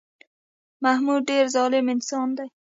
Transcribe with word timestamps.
محمود 0.83 1.21
ډېر 1.29 1.45
ظالم 1.55 1.85
انسان 1.95 2.27
دی 2.37 2.47